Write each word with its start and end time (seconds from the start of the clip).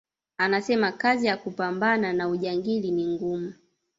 Anasema 0.37 0.91
kazi 0.91 1.27
ya 1.27 1.37
kupambana 1.37 2.13
na 2.13 2.27
ujangili 2.27 2.91
ni 2.91 3.05
ngumu 3.07 3.53